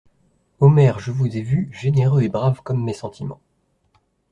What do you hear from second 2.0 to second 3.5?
et brave comme mes sentiments.